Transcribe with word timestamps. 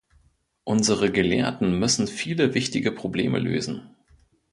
Unsere 0.63 1.11
Gelehrten 1.11 1.77
müssen 1.77 2.07
viele 2.07 2.55
wichtige 2.55 2.91
Probleme 2.91 3.37
lösen. 3.37 3.93